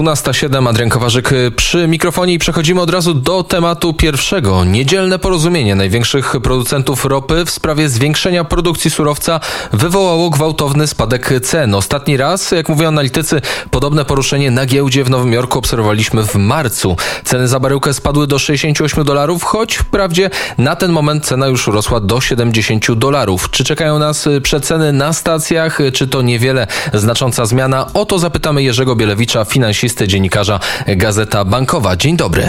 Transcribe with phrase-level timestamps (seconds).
[0.00, 4.64] 12.07, Adrian Kowarzyk przy mikrofonie i przechodzimy od razu do tematu pierwszego.
[4.64, 9.40] Niedzielne porozumienie największych producentów ropy w sprawie zwiększenia produkcji surowca
[9.72, 11.74] wywołało gwałtowny spadek cen.
[11.74, 13.40] Ostatni raz, jak mówią analitycy,
[13.70, 16.96] podobne poruszenie na giełdzie w Nowym Jorku obserwowaliśmy w marcu.
[17.24, 22.00] Ceny za baryłkę spadły do 68 dolarów, choć wprawdzie na ten moment cena już urosła
[22.00, 23.50] do 70 dolarów.
[23.50, 27.86] Czy czekają nas przeceny na stacjach, czy to niewiele znacząca zmiana?
[27.94, 29.44] O to zapytamy Jerzego Bielewicza,
[29.90, 31.96] finansisty, dziennikarza Gazeta Bankowa.
[31.96, 32.42] Dzień dobry.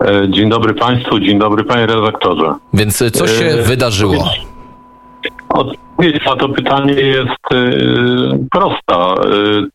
[0.00, 2.54] E, dzień dobry Państwu, dzień dobry Panie redaktorze.
[2.74, 4.24] Więc co się e, wydarzyło?
[5.48, 7.58] Odpowiedź na to pytanie jest e,
[8.50, 9.14] prosta.
[9.14, 9.26] E,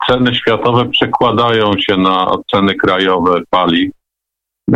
[0.08, 3.92] ceny światowe przekładają się na ceny krajowe paliw.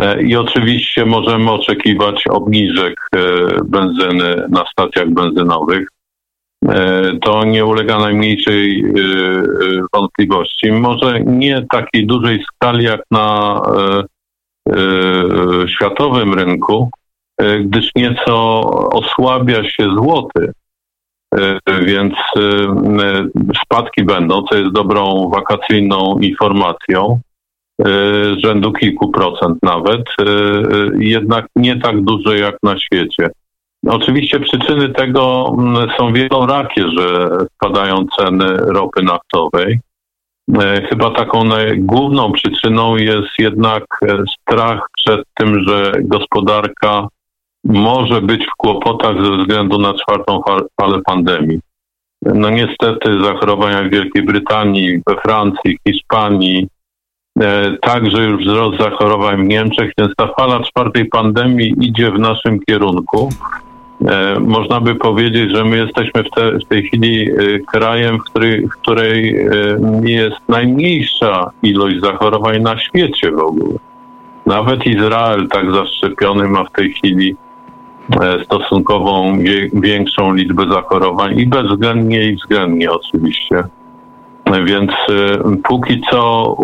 [0.00, 3.08] E, I oczywiście możemy oczekiwać obniżek
[3.64, 5.88] benzyny na stacjach benzynowych.
[6.68, 8.94] E, to nie ulega najmniejszej e, e,
[9.92, 10.72] wątpliwości.
[10.72, 13.60] Może nie takiej dużej skali jak na
[15.68, 16.90] światowym rynku,
[17.60, 20.52] gdyż nieco osłabia się złoty,
[21.82, 22.14] więc
[23.64, 27.20] spadki będą, co jest dobrą wakacyjną informacją,
[28.44, 30.02] rzędu kilku procent nawet,
[30.98, 33.30] jednak nie tak duże jak na świecie.
[33.86, 39.80] Oczywiście przyczyny tego mm, są wielorakie, że spadają ceny ropy naftowej.
[40.60, 41.44] E, chyba taką
[41.78, 47.08] główną przyczyną jest jednak e, strach przed tym, że gospodarka
[47.64, 50.40] może być w kłopotach ze względu na czwartą
[50.80, 51.60] falę pandemii.
[52.22, 56.68] No niestety zachorowania w Wielkiej Brytanii, we Francji, Hiszpanii,
[57.40, 62.60] e, także już wzrost zachorowań w Niemczech, więc ta fala czwartej pandemii idzie w naszym
[62.60, 63.28] kierunku.
[64.06, 68.24] E, można by powiedzieć, że my jesteśmy w, te, w tej chwili e, krajem, w,
[68.24, 69.50] który, w której e,
[70.02, 73.78] jest najmniejsza ilość zachorowań na świecie w ogóle.
[74.46, 77.36] Nawet Izrael tak zaszczepiony ma w tej chwili
[78.44, 79.38] stosunkową
[79.72, 83.64] większą liczbę zachorowań i bezwzględnie i względnie oczywiście.
[84.64, 84.90] Więc
[85.64, 86.56] póki co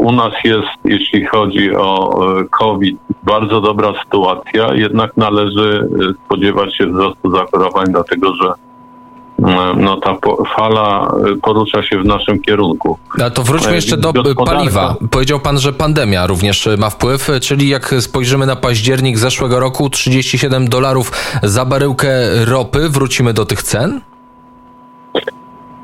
[0.00, 6.76] u nas jest, jeśli chodzi o e, COVID, bardzo dobra sytuacja, jednak należy e, spodziewać
[6.76, 10.16] się wzrostu zachorowań, dlatego że e, no, ta
[10.56, 11.12] fala
[11.42, 12.98] porusza się w naszym kierunku.
[13.24, 14.12] A to wróćmy jeszcze do
[14.46, 14.96] paliwa.
[15.10, 20.68] Powiedział pan, że pandemia również ma wpływ, czyli jak spojrzymy na październik zeszłego roku, 37
[20.68, 21.12] dolarów
[21.42, 22.08] za baryłkę
[22.44, 24.00] ropy, wrócimy do tych cen?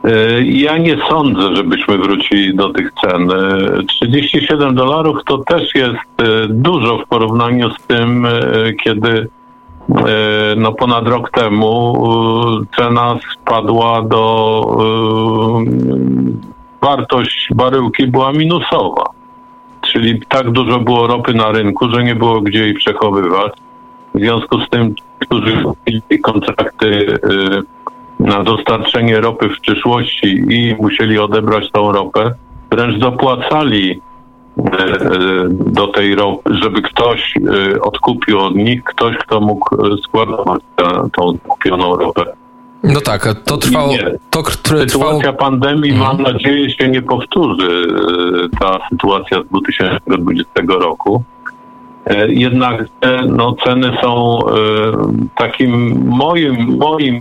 [0.07, 3.29] E, ja nie sądzę, żebyśmy wrócili do tych cen.
[3.87, 8.27] 37 e, dolarów to też jest e, dużo w porównaniu z tym,
[8.85, 9.29] kiedy
[10.57, 11.95] no ponad rok temu
[12.77, 14.77] cena spadła do
[16.81, 19.05] wartość baryłki była minusowa.
[19.81, 23.53] Czyli tak dużo było ropy na rynku, że nie było gdzie jej przechowywać.
[24.15, 27.19] W związku z tym, którzy kupili kontrakty
[28.21, 32.35] na dostarczenie ropy w przyszłości i musieli odebrać tą ropę,
[32.71, 34.01] wręcz dopłacali
[34.59, 34.99] e, e,
[35.51, 40.63] do tej ropy, żeby ktoś e, odkupił od nich, ktoś, kto mógł składować
[41.13, 42.25] tą kupioną ropę.
[42.83, 43.95] No tak, to trwało.
[44.31, 45.39] To, które sytuacja trwało...
[45.39, 46.17] pandemii, mhm.
[46.17, 47.87] mam nadzieję, się nie powtórzy.
[48.61, 51.23] Ta sytuacja z 2020 roku.
[52.29, 52.85] Jednak
[53.29, 54.39] no, ceny są
[55.37, 57.21] takim moim, moim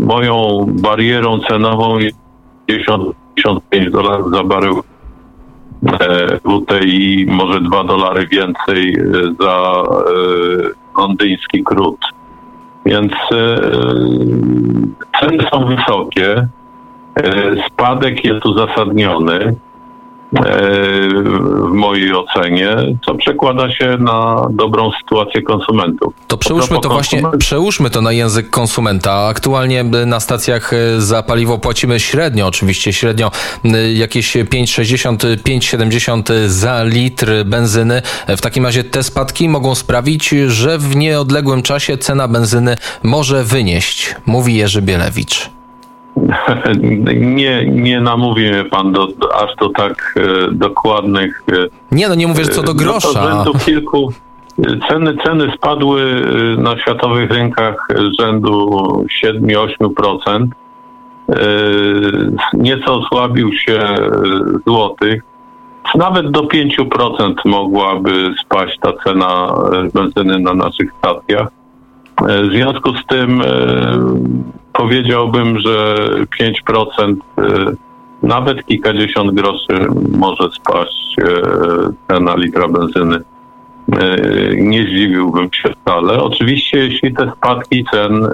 [0.00, 2.18] moją barierą cenową jest
[2.66, 4.82] 55 dolarów za barył
[6.44, 9.04] WTI, e, może 2 dolary więcej e,
[9.40, 9.82] za
[10.98, 12.00] londyński krót.
[12.86, 13.12] Więc
[15.20, 16.48] ceny są wysokie,
[17.66, 19.54] spadek jest uzasadniony.
[20.36, 20.42] E,
[21.68, 22.76] w mojej ocenie,
[23.06, 26.14] co przekłada się na dobrą sytuację konsumentów.
[26.26, 29.26] To przełóżmy to właśnie, przełóżmy to na język konsumenta.
[29.26, 33.30] Aktualnie na stacjach e, za paliwo płacimy średnio, oczywiście średnio
[33.64, 38.02] e, jakieś 5,60, 5,70 za litr benzyny.
[38.28, 44.14] W takim razie te spadki mogą sprawić, że w nieodległym czasie cena benzyny może wynieść,
[44.26, 45.59] mówi Jerzy Bielewicz.
[47.16, 49.08] Nie, nie namówi mnie pan do,
[49.42, 51.42] aż do tak e, dokładnych.
[51.52, 53.44] E, nie, no nie mówię, co do grosza.
[53.44, 54.12] No kilku,
[54.88, 58.70] ceny, ceny spadły e, na światowych rynkach rzędu
[59.24, 60.46] 7-8%.
[61.28, 61.36] E,
[62.54, 63.96] nieco osłabił się e,
[64.66, 65.22] złotych.
[65.94, 69.54] Nawet do 5% mogłaby spaść ta cena
[69.94, 71.48] benzyny na naszych stacjach.
[72.28, 73.42] W związku z tym
[74.72, 75.96] powiedziałbym, że
[76.40, 77.76] 5% y,
[78.22, 79.86] nawet kilkadziesiąt groszy
[80.18, 81.16] może spaść
[82.08, 83.20] cena litra benzyny.
[84.56, 86.22] Nie zdziwiłbym się wcale.
[86.22, 88.28] Oczywiście, jeśli te spadki cen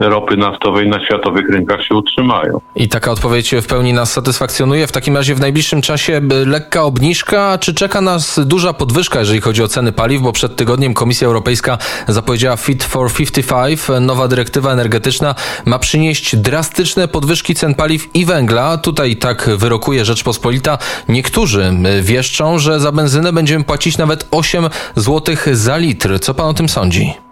[0.00, 2.60] ropy naftowej na światowych rynkach się utrzymają.
[2.76, 4.86] I taka odpowiedź w pełni nas satysfakcjonuje.
[4.86, 9.62] W takim razie w najbliższym czasie lekka obniżka, czy czeka nas duża podwyżka, jeżeli chodzi
[9.62, 10.22] o ceny paliw?
[10.22, 11.78] Bo przed tygodniem Komisja Europejska
[12.08, 13.80] zapowiedziała Fit for 55.
[14.00, 15.34] Nowa dyrektywa energetyczna
[15.64, 18.78] ma przynieść drastyczne podwyżki cen paliw i węgla.
[18.78, 20.78] Tutaj tak wyrokuje Rzeczpospolita.
[21.08, 21.72] Niektórzy
[22.02, 24.64] wieszczą, że za benzynę będziemy płacić nawet 8
[24.96, 26.20] zł za litr.
[26.20, 27.25] Co pan o tym sądzi?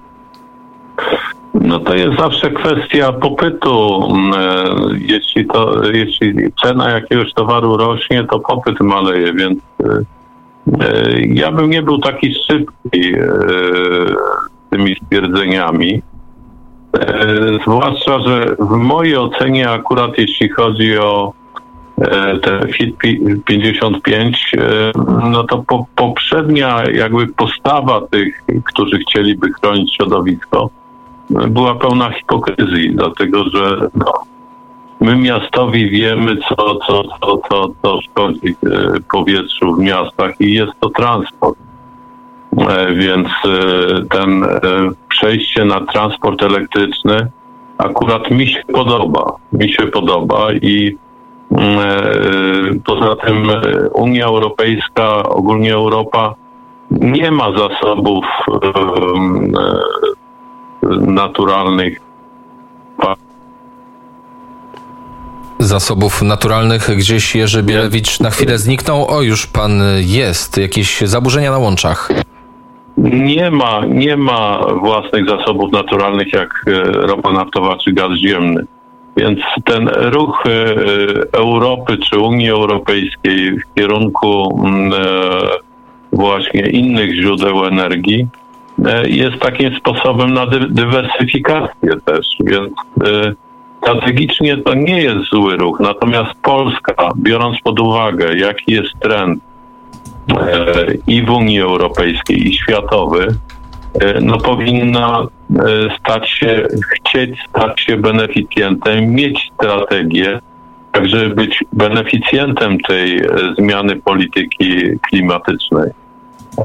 [1.65, 4.05] No to jest zawsze kwestia popytu.
[4.11, 4.65] Mm, e,
[4.99, 9.99] jeśli, to, jeśli cena jakiegoś towaru rośnie, to popyt maleje, więc e,
[10.81, 16.03] e, ja bym nie był taki szybki z tymi stwierdzeniami.
[17.63, 21.33] Zwłaszcza, że w mojej ocenie akurat jeśli chodzi o
[22.43, 22.97] te FIT
[23.45, 24.53] 55,
[25.31, 30.71] no to po, poprzednia jakby postawa tych, którzy chcieliby chronić środowisko,
[31.31, 34.13] była pełna hipokryzji, dlatego że no,
[35.01, 40.73] my miastowi wiemy, co, co, co, co, co szkodzi e, powietrzu w miastach i jest
[40.81, 41.59] to transport.
[42.59, 43.49] E, więc e,
[44.11, 44.45] ten
[45.09, 47.31] przejście na transport elektryczny
[47.79, 49.37] akurat mi się podoba.
[49.53, 50.97] Mi się podoba i
[52.85, 53.51] poza tym
[53.93, 56.35] Unia Europejska, ogólnie Europa
[56.91, 58.25] nie ma zasobów
[61.01, 62.01] naturalnych.
[65.59, 69.09] Zasobów naturalnych gdzieś Jerzy Bielewicz na chwilę zniknął.
[69.09, 70.59] O, już pan jest.
[70.59, 72.09] Jakieś zaburzenia na łączach.
[72.99, 78.65] Nie ma, nie ma własnych zasobów naturalnych jak e, ropa naftowa czy gaz ziemny.
[79.17, 80.51] Więc ten ruch e,
[81.33, 84.97] Europy czy Unii Europejskiej w kierunku mm, e,
[86.13, 88.27] właśnie innych źródeł energii
[89.05, 92.73] jest takim sposobem na dy dywersyfikację też, więc
[93.07, 93.33] e,
[93.83, 95.81] strategicznie to nie jest zły ruch.
[95.81, 99.43] Natomiast Polska, biorąc pod uwagę, jaki jest trend
[100.31, 100.75] e,
[101.07, 103.27] i w Unii Europejskiej, i światowy,
[104.21, 105.27] no powinna
[106.01, 110.41] stać się, chcieć stać się beneficjentem, mieć strategię,
[110.93, 113.21] tak żeby być beneficjentem tej
[113.59, 115.91] zmiany polityki klimatycznej.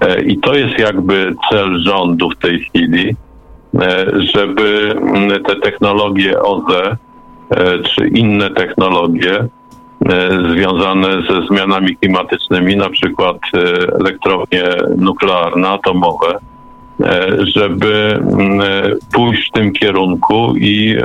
[0.01, 3.15] E, I to jest jakby cel rządu w tej chwili,
[3.81, 6.97] e, żeby mm, te technologie OZE
[7.49, 9.47] e, czy inne technologie
[10.53, 13.37] związane ze zmianami klimatycznymi, na przykład
[13.99, 14.63] elektrownie
[14.97, 16.39] nuklearne, atomowe,
[17.39, 18.61] żeby mm,
[19.13, 20.95] pójść w tym kierunku i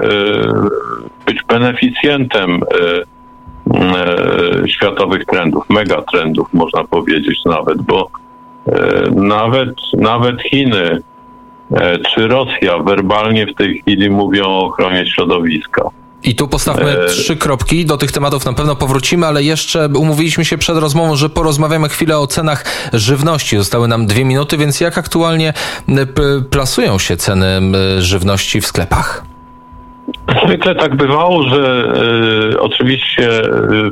[1.26, 2.60] być beneficjentem
[4.66, 8.23] światowych trendów, megatrendów, można powiedzieć nawet, bo E,
[9.14, 11.02] nawet, nawet Chiny
[11.74, 15.90] e, czy Rosja werbalnie w tej chwili mówią o ochronie środowiska.
[16.22, 17.06] I tu postawmy e...
[17.06, 17.84] trzy kropki.
[17.84, 22.18] Do tych tematów na pewno powrócimy, ale jeszcze umówiliśmy się przed rozmową, że porozmawiamy chwilę
[22.18, 23.56] o cenach żywności.
[23.56, 25.52] Zostały nam dwie minuty, więc jak aktualnie
[26.50, 27.60] plasują się ceny
[27.98, 29.24] żywności w sklepach?
[30.46, 31.92] Zwykle tak bywało, że
[32.52, 33.28] y, oczywiście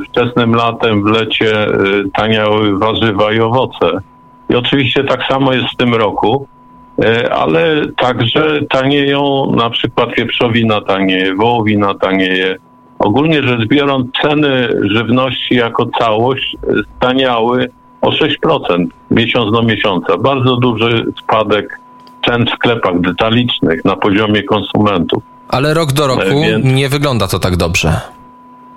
[0.08, 4.00] wczesnym latem w lecie y, taniały warzywa i owoce
[4.52, 6.46] i oczywiście tak samo jest w tym roku,
[7.04, 12.56] e, ale także tanieją na przykład wieprzowina tanieje, wołowina tanieje.
[12.98, 16.56] Ogólnie rzecz biorąc ceny żywności jako całość
[16.96, 20.18] staniały o 6% miesiąc do miesiąca.
[20.18, 21.80] Bardzo duży spadek
[22.26, 25.22] cen w sklepach detalicznych na poziomie konsumentów.
[25.48, 26.64] Ale rok do roku e, Więc...
[26.64, 28.00] nie wygląda to tak dobrze.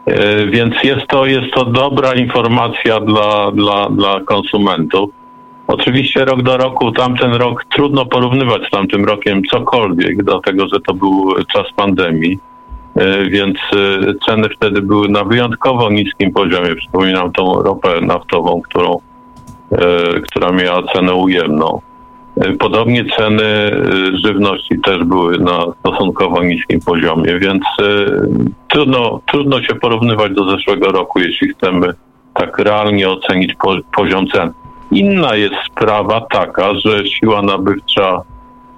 [0.05, 5.09] E, więc jest to, jest to dobra informacja dla, dla, dla konsumentów.
[5.67, 10.93] Oczywiście rok do roku, tamten rok trudno porównywać z tamtym rokiem cokolwiek, dlatego że to
[10.93, 12.39] był czas pandemii,
[12.95, 16.75] e, więc e, ceny wtedy były na wyjątkowo niskim poziomie.
[16.75, 18.99] Przypominam tą ropę naftową, którą,
[19.71, 19.77] e,
[20.19, 21.81] która miała cenę ujemną.
[22.59, 23.43] Podobnie ceny
[24.25, 27.63] żywności też były na stosunkowo niskim poziomie, więc
[28.67, 31.93] trudno, trudno się porównywać do zeszłego roku, jeśli chcemy
[32.33, 33.53] tak realnie ocenić
[33.95, 34.51] poziom cen.
[34.91, 38.21] Inna jest sprawa taka, że siła nabywcza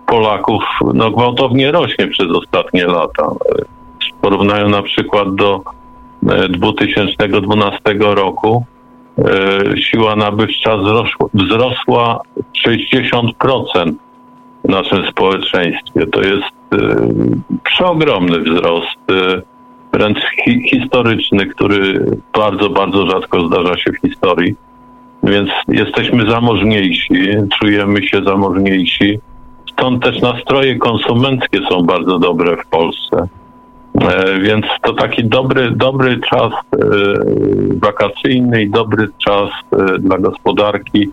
[0.06, 3.30] Polaków no, gwałtownie rośnie przez ostatnie lata.
[4.18, 5.62] W porównaniu na przykład do
[6.50, 8.66] 2012 e, roku
[9.18, 12.20] e, siła nabywcza wzrosła, wzrosła
[12.68, 13.94] 60%
[14.64, 16.08] w naszym społeczeństwie.
[16.08, 16.78] To jest e,
[17.64, 18.98] przeogromny wzrost.
[19.94, 24.56] wręcz hi historyczny, który bardzo, bardzo rzadko zdarza się w historii.
[25.28, 27.14] Więc jesteśmy zamożniejsi,
[27.60, 29.20] czujemy się zamożniejsi.
[29.72, 33.28] Stąd też nastroje konsumenckie są bardzo dobre w Polsce.
[34.02, 36.78] E, więc to taki dobry, dobry czas e,
[37.82, 41.10] wakacyjny i dobry czas e, dla gospodarki.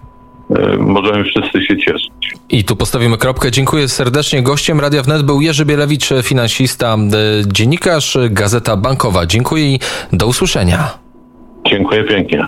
[0.78, 2.10] Możemy wszyscy się cieszyć.
[2.50, 3.50] I tu postawimy kropkę.
[3.50, 4.42] Dziękuję serdecznie.
[4.42, 6.96] Gościem Radia Wnet był Jerzy Bielewicz, finansista,
[7.46, 9.26] dziennikarz, Gazeta Bankowa.
[9.26, 9.78] Dziękuję i
[10.12, 10.78] do usłyszenia.
[11.66, 12.46] Dziękuję pięknie.